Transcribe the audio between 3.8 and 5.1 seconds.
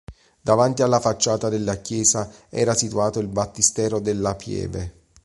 della pieve.